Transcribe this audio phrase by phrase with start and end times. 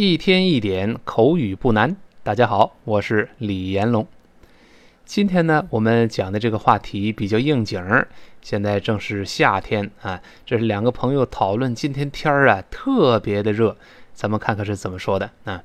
[0.00, 1.96] 一天一点口语不难。
[2.22, 4.06] 大家好，我是李延龙。
[5.04, 8.06] 今天呢，我们讲的这个话题比较应景儿。
[8.40, 13.76] 现在正是夏天啊，这是两个朋友讨论今天天儿啊特别的热，
[14.14, 15.60] 咱们看看是怎么说的啊。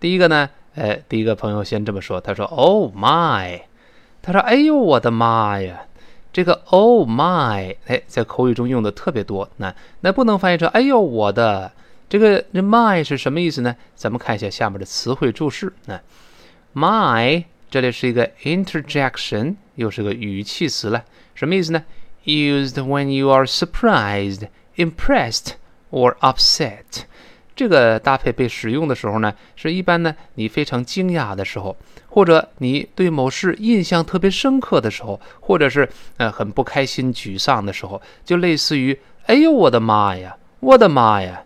[0.00, 3.60] 第一个呢，哎，第一个朋友先这么说，他说：“Oh my！”
[4.20, 5.86] 他说：“哎呦，我的妈呀！”
[6.34, 9.48] 这个 “Oh my”，哎，在口语中用的特别多。
[9.58, 11.70] 那那不能翻译成“哎呦，我的”。
[12.08, 13.74] 这个这 my 是什么意思呢？
[13.94, 15.72] 咱们看一下下面的词汇注释。
[15.86, 16.00] 那
[16.74, 21.04] my 这里是一个 interjection，又是个语气词了。
[21.34, 21.84] 什么意思呢
[22.24, 25.52] ？Used when you are surprised, impressed
[25.90, 27.04] or upset。
[27.56, 31.76] 这个搭配被使用的时候呢，是一般呢你非常惊讶的时候，
[32.08, 41.42] 或者你对某事印象特别深刻的时候，或者是呃很不开心、沮丧的时候，就类似于“哎呦我的妈呀，我的妈呀”，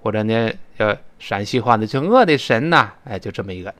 [0.00, 3.74] 或者呢，叫陕西话的，就我的神呐，哎，就这么一个，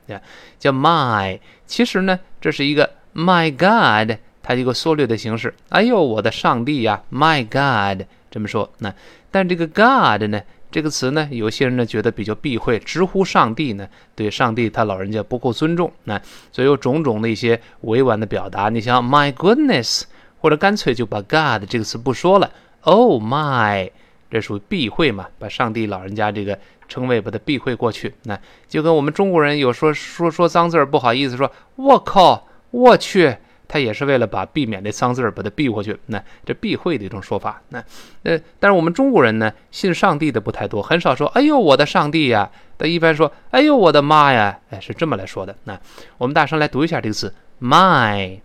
[0.57, 1.39] 叫 my。
[1.65, 5.53] 其实呢，这是一个 my God，它一个缩略的形式。
[5.69, 8.69] 哎呦，我的上帝呀，my God，这么说。
[8.79, 8.93] 那
[9.31, 15.91] 但这个 God 呢，这个词呢，有些人呢觉得比较避讳，直呼上帝呢，对上帝他老人家不够尊重。
[16.03, 16.19] 那
[16.51, 18.69] 所以有种种的一些委婉的表达。
[18.69, 20.03] 你像 my goodness，
[20.41, 23.91] 或者干脆就把 God 这个词不说了，Oh my。
[24.29, 25.27] 这属于避讳嘛？
[25.39, 33.35] 把上帝老人家这个称谓把它避讳过去，那就跟我们中国人有说说说脏字儿不好意思说，我靠，我去，
[33.67, 35.99] 他也是为了把避免这脏字儿把它避过去。
[36.07, 37.61] 那这避讳的一种说法。
[37.69, 37.83] 那
[38.23, 45.55] 呃，但是我们中国人呢，信上帝的不太多，很少说，哎呦我的上帝呀，他一般说，哎呦我的妈呀，哎是这么来说的。
[45.63, 45.79] 那
[46.17, 48.39] 我们大声来读一下这个词，my，my。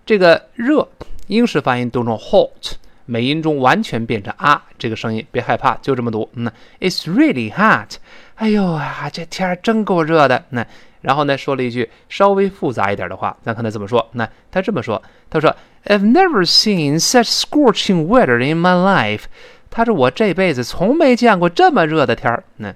[0.05, 0.87] 这个热，
[1.27, 2.77] 英式发音读成 hot。
[3.05, 6.29] 美音中完全变成啊这个声音，别害怕，就这么读。
[6.33, 7.95] 嗯，It's really hot。
[8.35, 10.43] 哎呦啊，这天儿真够热的。
[10.49, 10.65] 那
[11.01, 14.09] 然后呢，说了一句稍微复杂一点的话，咱看他怎么说。
[14.13, 15.55] 那他这么说，他说
[15.85, 19.25] ：“I've never seen such scorching weather in my life。”
[19.69, 22.43] 他说我这辈子从没见过这么热的天儿。
[22.57, 22.73] 那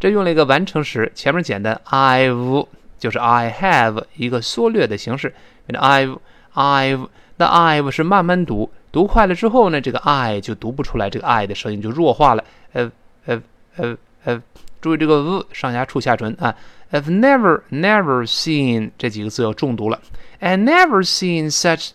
[0.00, 2.66] 这用了一个完成时，前面简单，I've
[2.98, 5.32] 就是 I have 一个缩略的形式。
[5.68, 6.18] I've
[6.54, 8.70] I've 那 I've 是慢慢读。
[8.94, 12.44] 读快了之后呢，这个 i 就读不出来，这个 i 的声音就弱化了。
[12.74, 12.92] 呃
[13.24, 13.42] 呃
[13.74, 14.40] 呃呃，
[14.80, 16.54] 注意这个 v 上牙触下唇啊。
[16.92, 20.00] I've never never seen 这几个字要重读了。
[20.38, 21.90] I never seen such，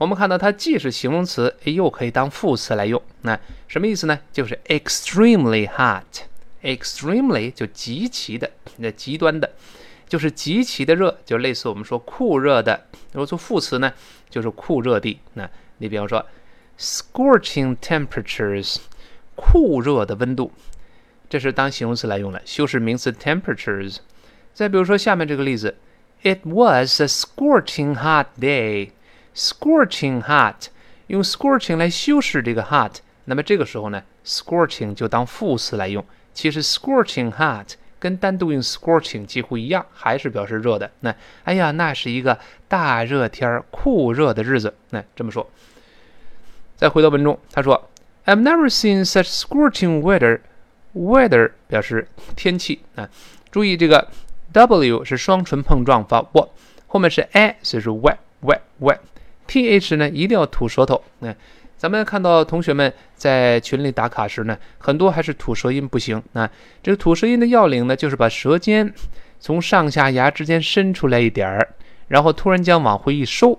[0.00, 3.00] 我们看到它既是形容词，又可以当副词来用。
[3.20, 3.38] 那
[3.68, 4.18] 什么意思呢？
[4.32, 9.52] 就是 extremely hot，extremely 就极其的，那极端的，
[10.08, 12.86] 就是极其的热，就类似我们说酷热的。
[13.12, 13.92] 如果做副词呢，
[14.30, 15.20] 就是酷热地。
[15.34, 16.24] 那你比方说
[16.78, 18.78] scorching temperatures，
[19.34, 20.50] 酷热的温度，
[21.28, 23.98] 这是当形容词来用了，修饰名词 temperatures。
[24.54, 25.76] 再比如说下面这个例子
[26.22, 28.92] ，It was a scorching hot day。
[29.40, 30.66] Scorching hot，
[31.06, 36.04] 用 scorching 来修饰这个 hot，那么这个时候呢，scorching 就当副词来用。
[36.34, 40.90] 其实 scorching hot 跟单独用 scorching 几乎一样，还是表示热的。
[41.00, 41.14] 那
[41.44, 42.38] 哎呀，那是一个
[42.68, 44.74] 大热天酷热的日子。
[44.90, 45.50] 那这么说。
[46.76, 47.90] 再回到文中，他说
[48.26, 50.40] ：“I've never seen such scorching weather。”
[50.92, 53.08] weather 表示天气啊。
[53.50, 54.08] 注意这个
[54.52, 56.48] w 是双唇碰撞发 w，
[56.86, 58.98] 后面是 a，所以是 wet wet wet。
[59.50, 61.02] Th 呢一定要吐舌头。
[61.18, 61.34] 那
[61.76, 66.22] 咱们看到同学们在群里打卡时呢，很多还是吐舌音不行。
[66.32, 66.48] 那
[66.82, 68.92] 这个吐舌音的要领呢，就是把舌尖
[69.40, 71.68] 从上下牙之间伸出来一点儿，
[72.08, 73.58] 然后突然间往回一收，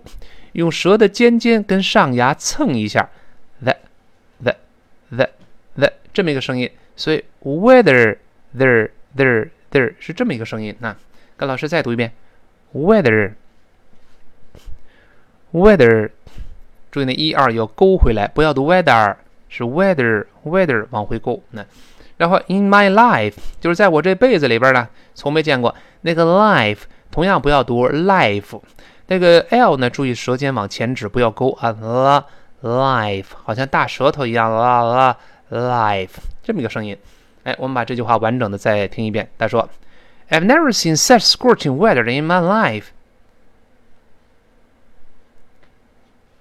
[0.53, 3.09] 用舌的尖尖跟上牙蹭一下
[3.61, 3.75] ，the
[4.43, 4.55] the
[5.09, 5.29] the
[5.75, 6.69] the 这么一个声音。
[6.95, 8.17] 所以 weather
[8.55, 10.75] there there there 是这么一个声音。
[10.79, 10.95] 那
[11.35, 12.11] 跟老师再读一遍
[12.73, 13.33] ，weather。
[15.53, 16.09] weather，
[16.91, 19.15] 注意那一二要勾回来，不要读 weather，
[19.49, 21.41] 是 weather weather 往回勾。
[21.51, 21.65] 那
[22.17, 28.61] 然后 in my life 就是在我这辈子里边呢，从没见过那个 life，同样不要读 life，
[29.07, 31.75] 那个 l 呢，注意舌尖往前指，不要勾啊。
[31.81, 32.23] la
[32.61, 35.15] life 好像大舌头一样，la
[35.49, 36.11] la life
[36.43, 36.95] 这么一个声音。
[37.43, 39.27] 哎，我们把这句话完整的再听一遍。
[39.35, 39.67] 他说
[40.29, 42.85] ：I've never seen such scorching weather in my life。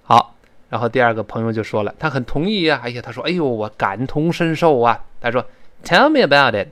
[0.03, 0.35] 好，
[0.70, 2.81] 然后第二个朋友就说了，他很同意呀。
[2.82, 5.44] 哎呀，他说：“哎呦，我感同身受啊。”他说
[5.84, 6.69] ：“Tell me about it.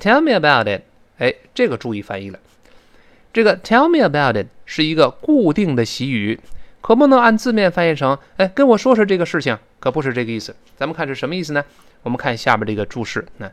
[0.00, 0.82] Tell me about it。”
[1.18, 2.38] 哎，这个注意翻译了。
[3.32, 6.38] 这个 “Tell me about it” 是一个固定的习语，
[6.80, 10.54] 可不能按字面翻译成“哎，跟我说说这个事情”，可不是这个意思。
[10.76, 11.64] 咱们看是什么意思呢？
[12.04, 13.26] 我们看下边这个注释。
[13.38, 13.50] 那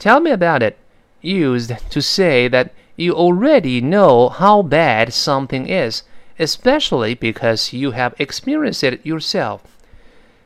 [0.00, 0.76] “Tell me about it”
[1.20, 6.04] used to say that you already know how bad something is.
[6.44, 9.60] Especially because you have experienced it yourself。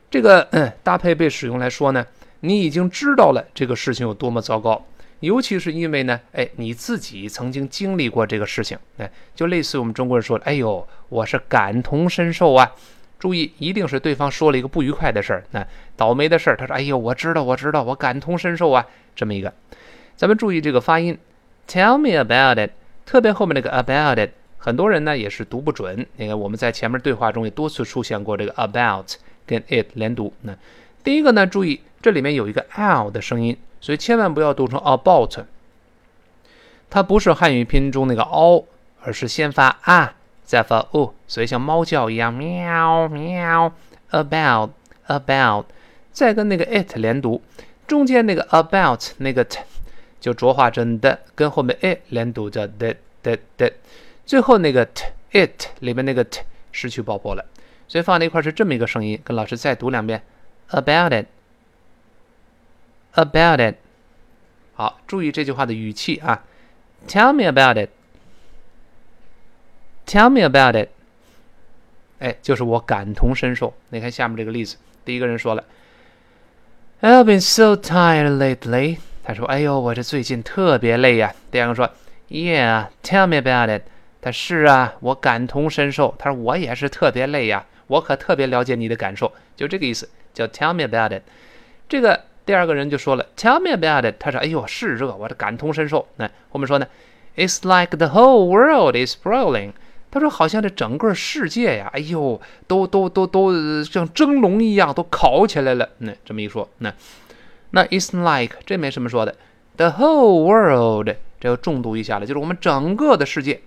[0.09, 2.05] 这个嗯搭配被使用来说呢，
[2.41, 4.85] 你已经知道了这个事情有多么糟糕，
[5.19, 12.71] 尤其是因为呢，哎，你自己曾经经历过这个事情，哎，就类似我们中国人说，哎呦，我是感同身受啊。
[13.19, 18.85] 注意，一定是对方说了一个不愉快的事儿，那倒霉的事儿，他说，哎呦，我知道，我知道，我感同身受啊，
[19.15, 19.51] 这么一个。
[20.15, 21.17] 咱们注意这个发音
[21.67, 22.71] ，Tell me about it，
[23.05, 24.29] 特别后面那个 about it。
[24.57, 26.05] 很多人呢也是读不准。
[26.17, 29.13] 你看我们在前面对话中也多次出现过这个 about
[29.45, 30.33] 跟 it 连读。
[30.41, 30.55] 那
[31.03, 35.45] 第一个呢，注意这里面有一个 l 的声音，所以千万不要读成 about。
[36.89, 38.65] 它不是汉语拼音中那个 o，
[39.01, 43.73] 而是先发啊，再发 o，所以像猫叫一样喵喵。
[44.09, 44.69] about
[45.07, 45.65] about，
[46.13, 47.41] 再跟那个 it 连读，
[47.85, 49.59] 中间那个 about 那个 t
[50.21, 53.69] 就浊化成的，跟后面 it 连读叫 the the the。
[54.27, 56.41] 最后那个 t it 里面那个 t
[56.71, 57.43] 失去爆破了，
[57.87, 59.19] 所以放在一块是这么一个声音。
[59.23, 60.21] 跟老师再读两遍
[60.69, 61.13] ，about
[63.13, 63.75] it，about it。
[64.75, 66.43] 好，注意这句话的语气啊
[67.07, 67.77] ，tell me about
[70.05, 70.89] it，tell me about it。
[72.19, 73.73] 哎，就是我感同身受。
[73.89, 74.75] 你看下面这个例子，
[75.05, 75.63] 第一个人说了
[77.01, 78.97] ，I've been so tired lately。
[79.23, 81.33] 他说，哎呦，我这最近特别累呀。
[81.49, 81.89] 第二个说
[82.27, 83.83] ，Yeah，tell me about it。
[84.21, 86.13] 他是啊，我感同身受。
[86.17, 91.23] 他说我也是特别累呀，我可特别了解你的感受，就这个意思，叫 tell me about it。
[91.87, 94.15] 这个第二个人就说了，tell me about it。
[94.19, 96.07] 他说，哎呦，是热，我这感同身受。
[96.17, 96.87] 那后面说呢
[97.35, 99.73] ，It's like the whole world is boiling。
[100.09, 105.89] 他说好像这整个世界呀，哎呦，都都都都像蒸笼一样，都烤起来了。
[105.99, 106.93] 那这么一说，那
[107.71, 109.35] 那 It's like 这没什么说的
[109.75, 111.09] ，the whole world
[111.39, 113.61] 这要重读一下了，就是我们整个的世界。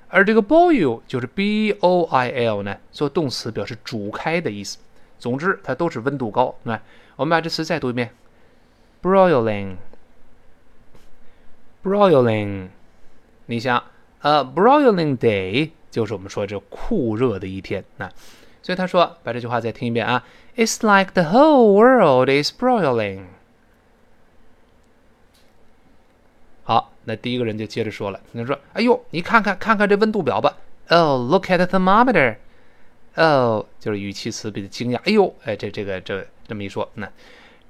[0.08, 4.78] 而这个 boil 就是 b o i l 呢，做动词表示煮开的意思。
[5.18, 6.54] 总之，它都是温度高。
[6.64, 6.80] 那
[7.16, 8.10] 我们把这词再读一遍
[9.00, 9.76] ，broiling。
[11.84, 12.68] broiling，
[13.46, 13.82] 你想，
[14.20, 18.08] 呃，broiling day 就是我们说这酷热的一天，那，
[18.62, 20.24] 所以他说，把这句话再听一遍啊
[20.56, 23.24] ，It's like the whole world is broiling。
[26.62, 30.56] 好，那第一个人就接着说了，他说，哎呦，你看看看看这温度表吧
[30.88, 32.36] ，Oh look at the thermometer。
[33.16, 37.10] 哦，就是语气词比较惊讶，哎呦，哎，这这个这这么一说，那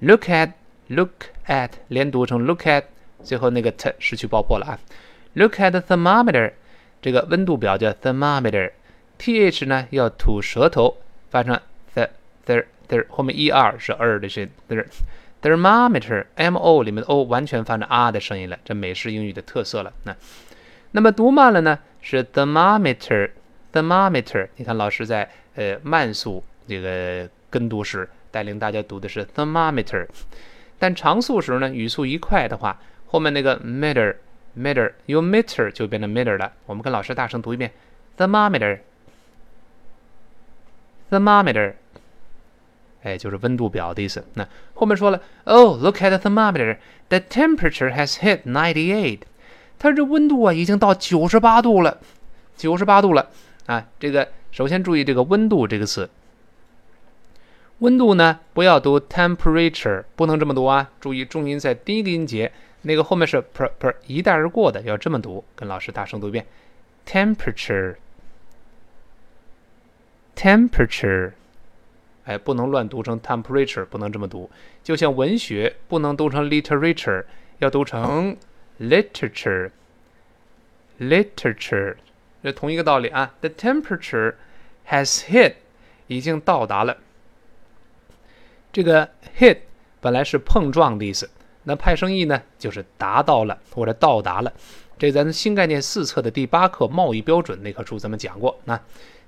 [0.00, 1.10] ，look at，look
[1.46, 2.84] at 连读成 look at。
[3.22, 4.78] 最后那个 t 失去爆破了啊
[5.34, 6.54] ！Look at the thermometer，
[7.00, 8.72] 这个温度表叫 thermometer
[9.22, 10.96] t h 呢要吐舌头，
[11.30, 11.54] 发成
[11.94, 12.08] th
[12.44, 14.50] th th，后面 er 是 er 的声音
[15.40, 19.92] ，thermometer，m o 里面的 o 完全发成 r 的声音了，这美式英语的特色了。
[20.02, 20.16] 那
[20.90, 30.04] 那么读慢了呢是 thermometer，thermometer，你看老师在呃慢速这个跟读时带领大家读的是 thermometer，
[30.80, 32.76] 但长速时呢语速一快的话。
[33.06, 34.16] 后面那个 meter
[34.58, 36.52] meter 由 meter 就变成 meter 了。
[36.66, 37.70] 我们跟老师大声读一遍
[38.18, 38.80] ：thermometer
[41.12, 41.74] thermometer，
[43.02, 44.24] 哎，就是温度表的意思。
[44.34, 46.78] 那后面说了：Oh, look at the thermometer.
[47.08, 49.20] The temperature has hit ninety-eight.
[49.78, 51.98] 它这温度啊已经到九十八度了，
[52.56, 53.28] 九十八度了
[53.66, 53.86] 啊！
[54.00, 56.08] 这个首先注意这个温度这个词，
[57.78, 60.90] 温度呢不要读 temperature，不能这么读啊！
[61.00, 62.52] 注意重音在第一个音节。
[62.84, 66.44] 那个后面是 per per 一带而过的，要这么读，跟老师大声读一遍
[67.06, 67.94] ，temperature
[70.42, 71.32] temperature
[72.24, 74.50] 哎，不能乱读成 temperature，不能这么读，
[74.82, 77.24] 就像文学，不能读成 literature，
[77.58, 78.36] 要读成
[78.80, 79.70] literature
[80.98, 81.94] literature
[82.42, 84.34] 这同一个道理啊，the temperature
[84.88, 85.54] has hit
[86.08, 86.96] 已经到达了。
[88.72, 89.08] 这个
[89.38, 89.58] hit
[90.00, 91.30] 本来是碰撞的意思，
[91.64, 94.52] 那派生意呢，就是达到了，或者到达了。
[94.98, 98.80] 这咱新概念四册的第八课贸易标准那棵树咱们讲过，那，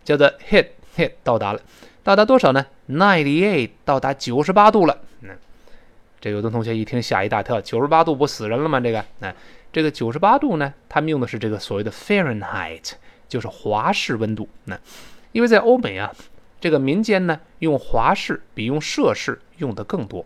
[0.04, 0.66] 叫做 hit。
[0.96, 1.60] 嘿到达了，
[2.02, 4.98] 到达多少呢？ninety eight 到达九十八度了。
[5.22, 5.30] 嗯
[6.20, 8.80] 这有的同学一听吓一大跳，九十八度不死人了吗？
[8.80, 9.34] 这个那
[9.70, 12.92] 这个九十八度呢，他们用的是这个所谓的 Fahrenheit，
[13.28, 14.48] 就是华氏温度。
[14.64, 14.78] 那
[15.32, 16.10] 因为在欧美啊，
[16.60, 20.24] 这个民间呢用华氏比用摄氏用的更多。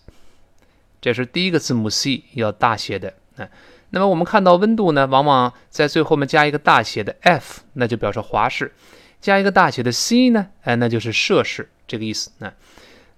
[1.04, 3.46] 这是第一个字母 C 要大写的啊。
[3.90, 8.68] 那么我们看到温度呢，往往在最后面加一个大写的 F，那就表示华氏；
[9.20, 12.54] 加一个大写的 C 呢，哎，那就是摄氏，这个意思啊。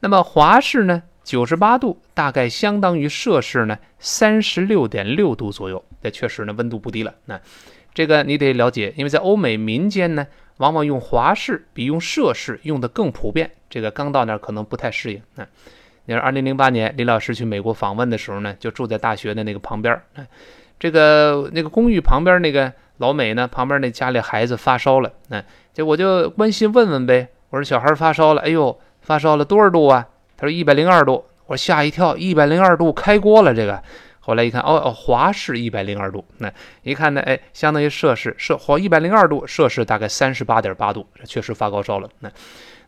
[0.00, 7.40] 那么华氏呢，九十八度大概相当于摄氏呢三十六点六度左右，那确实呢温度不低了，那。
[7.94, 10.26] 这个你得了解，因为在欧美民间呢，
[10.58, 13.52] 往往用华氏比用摄氏用的更普遍。
[13.70, 15.22] 这个刚到那儿可能不太适应。
[15.36, 15.46] 那
[16.06, 20.26] 你说，二零零八年李老师去美国访问的时候呢，就住在大学的那个旁边儿。
[20.78, 25.42] 这个那个公寓旁边那个老美呢，旁边那家里孩子发烧了，那
[25.74, 27.28] 就我就关心问问呗。
[27.50, 30.06] 我说小孩发烧了，哎呦，发烧了多少度啊？
[30.36, 31.24] 他说一百零二度。
[31.46, 33.54] 我吓一跳，一百零二度开锅了。
[33.54, 33.82] 这个
[34.20, 36.24] 后来一看，哦哦，华氏一百零二度。
[36.38, 42.08] 那一看呢，哎，相当于摄氏摄华一百零二度，摄氏大概三十八点八度，确实发高烧了。
[42.20, 42.30] 那。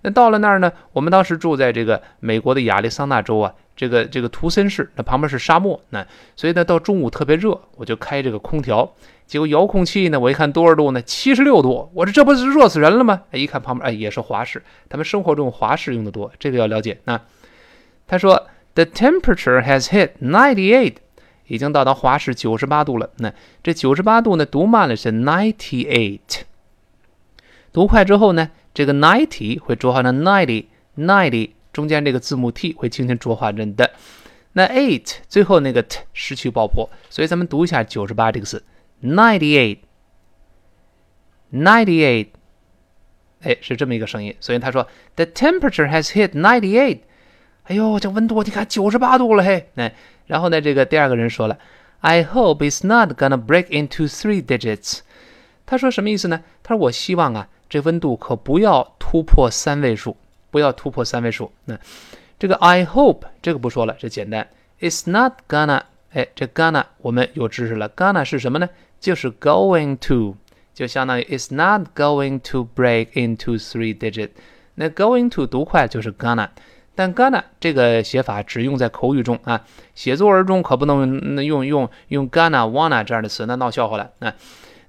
[0.02, 0.73] 那到了那儿呢？
[0.93, 8.93] 我们当时住在这个美国的亚利桑那州啊，这个这个图森市，那旁边是沙漠，那所以呢，到中午特别热，我就开这个空调，
[9.26, 11.02] 结果遥控器呢，我一看多少度呢？
[11.02, 13.23] 七十六度，我说这不是热死人了吗？
[13.33, 16.99] 哎，一看旁边，哎，也是华氏，他们生活中华氏用的多，这个要了解。
[17.05, 17.21] 那
[18.07, 20.95] 他说，the temperature has hit ninety eight，
[21.49, 23.11] 已经到达华氏九十八度了。
[23.17, 26.43] 那这九十八度呢，读慢了是 ninety eight，
[27.73, 28.50] 读快之后呢？
[28.79, 33.91] 这个 ninety 会浊化成 ninety，ninety 中间这个字母 t 会轻轻浊化成的。
[34.53, 38.63] 那 eight 最后那个 t 失去爆破，所以咱们读一下九十八这个词
[39.03, 39.81] ，ninety
[41.51, 42.29] eight，ninety eight，
[43.41, 44.33] 哎，是这么一个声音。
[44.39, 47.01] 所以他说 the temperature has hit ninety eight，
[47.65, 49.71] 哎呦，这温度你看九十八度了嘿。
[49.75, 49.91] 那
[50.27, 51.59] 然后呢，这个第二个人说了
[51.99, 55.01] ，I hope it's not gonna break into three digits。
[55.67, 56.45] 他说什么意思呢？
[56.63, 57.49] 他说我希望啊。
[57.69, 60.17] 这温度可不要突破三位数，
[60.51, 61.53] 不要突破三位数。
[61.65, 61.79] 那
[62.39, 64.49] 这个 I hope 这个不说了，这简单。
[64.81, 65.83] It's not gonna，
[66.13, 67.91] 哎，这 gonna 我们有知识了。
[67.91, 68.69] gonna 是什么呢？
[69.01, 70.37] 就是 going to，
[70.73, 74.31] 就相当于 It's not going to break into three digit。
[74.77, 76.49] 那 going to 读快就是 gonna，
[76.95, 84.11] 但 gonna 这个写法只用在口语中啊，写作文中可不能用用用 gonna wanna 这样的词，那闹笑话了。
[84.21, 84.33] 那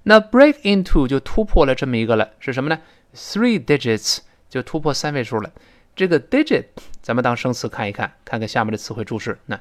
[0.10, 2.80] 那 break into 就突破了这么一个了，是什么呢
[3.14, 4.18] ？Three digits
[4.50, 5.52] 就突破三位数了。
[5.96, 6.66] 这个 digit
[7.00, 9.38] 咱们当生词看一看，看看下面的词汇注释。
[9.46, 9.60] 那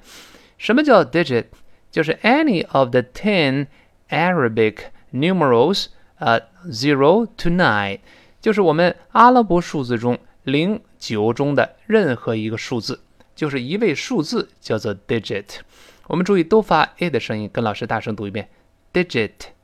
[0.56, 1.44] 什么叫 digit？
[1.90, 3.66] 就是 any of the ten
[4.08, 4.76] Arabic
[5.12, 8.00] numerals，呃，zero to nine，
[8.40, 13.00] 就是我们阿拉伯数字中零九中的任何一个数字，
[13.34, 15.58] 就是一位数字叫做 digit。
[16.06, 18.48] 我们注意都发 a 的声音，跟老师大声读一遍
[18.94, 19.57] ：digit。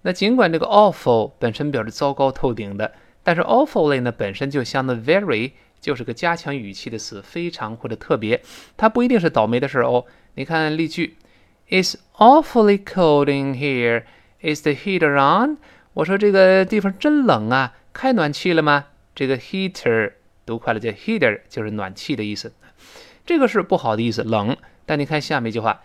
[0.03, 8.43] 那尽管这个 awful 本身表示糟糕透顶的，但是 awfully 呢本身就相当 very 就是个加强语气的词，非常或者特别，
[8.77, 10.05] 它不一定是倒霉的事哦。
[10.35, 11.17] 你看例句
[11.69, 14.03] ，It's awfully cold in here.
[14.41, 15.59] Is the heater on？
[15.95, 18.87] 我说这个地方真冷啊，开暖气了吗？
[19.15, 22.53] 这个 heater 读快了叫 heater 就是暖气的意思，
[23.25, 24.57] 这个是不好的意思，冷。
[24.85, 25.83] 但你看下面一句话。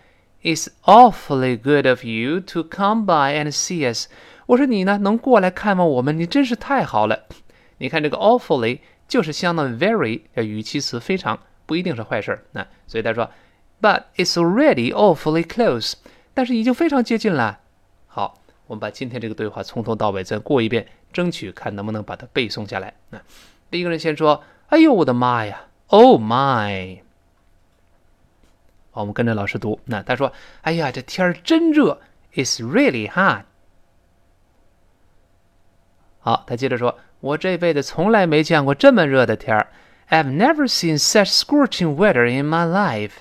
[0.47, 4.07] It's awfully good of you to come by and see us。
[4.45, 7.25] 我说你呢，能过来看望我们，你真是太好了。
[7.79, 8.79] 你看这个 awfully
[9.09, 12.45] 就是相当于 very 的语气词，非常不一定是坏事儿。
[12.53, 13.29] 那所以他说
[13.81, 15.95] ，But it's already awfully close。
[16.33, 17.59] 但是已经非常接近了。
[18.07, 22.93] 好，我们把今天这个对话从头到尾再过一遍，争取看能不能把它背诵下来。
[23.09, 23.19] 那
[23.69, 26.99] 第一个人先说：“哎呦，我的妈呀！Oh my！”
[28.99, 29.79] 我们跟着老师读。
[29.85, 30.31] 那他说
[30.61, 32.01] ：“哎呀，这天儿真热
[32.33, 33.43] ，It's really hot。”
[36.19, 39.67] 好，他接着说：“我这辈子从来没见过这么热的天儿
[40.09, 43.13] ，I've never seen such scorching weather in my life。”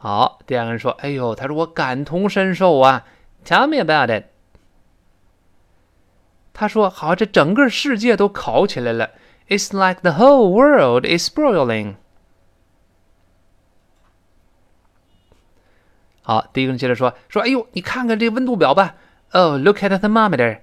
[0.00, 3.04] 好，第二个人说：“哎呦，他说我感同身受啊
[3.44, 4.24] ，Tell me about it。”
[6.54, 9.10] 他说：“好，这整个世界都烤起来了。”
[9.47, 11.95] It's like the whole world is boiling。
[16.21, 18.95] 好，第一个人接着说说，哎呦，你看看这温度表吧。
[19.31, 20.59] Oh, look at the thermometer。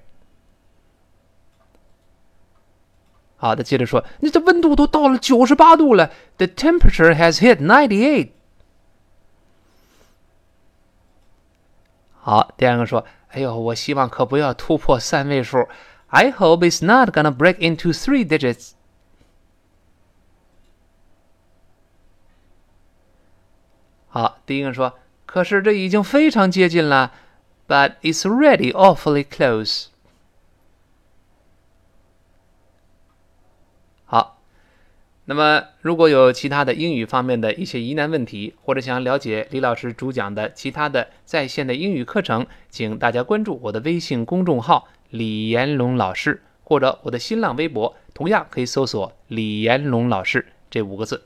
[3.36, 6.10] 好的，接着说，你这温度都到了九十八度了。
[6.38, 8.30] The temperature has hit ninety eight。
[12.22, 15.68] 好，第二个说，哎呦，我希望可不要突破三位数。
[16.08, 18.72] I hope it's not gonna break into three digits。
[24.15, 24.93] 好，第一个说，
[25.25, 27.11] 可是这已经非常接近了
[27.67, 29.87] ，But it's really awfully close。
[34.05, 34.39] 好，
[35.25, 51.25] 那么如果有其他的英语方面的一些疑难问题，或者想了解李老师主讲的其他的在线的英语课程，请大家关注我的微信公众号“李延龙老师”或者我的新浪微博，同样可以搜索“李延龙老师”这五个字。